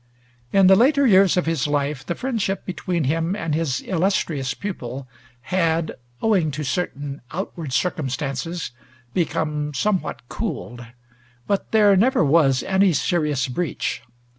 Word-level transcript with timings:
In 0.51 0.65
the 0.65 0.75
later 0.75 1.05
years 1.05 1.37
of 1.37 1.45
his 1.45 1.67
life, 1.67 2.03
the 2.03 2.15
friendship 2.15 2.65
between 2.65 3.03
him 3.03 3.35
and 3.35 3.53
his 3.53 3.81
illustrious 3.83 4.55
pupil 4.55 5.07
had, 5.53 5.91
owing 6.23 6.49
to 6.49 6.63
certain 6.63 7.21
outward 7.29 7.71
circumstances, 7.71 8.71
become 9.13 9.75
somewhat 9.75 10.27
cooled; 10.27 10.83
but 11.45 11.71
there 11.71 11.95
never 11.95 12.25
was 12.25 12.63
any 12.63 12.93
serious 12.93 13.47
breach. 13.47 14.01